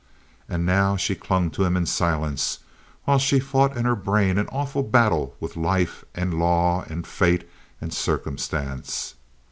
[0.49, 2.57] And now she clung to him in silence
[3.03, 7.47] while she fought in her brain an awful battle with life and law and fate
[7.79, 9.13] and circumstance.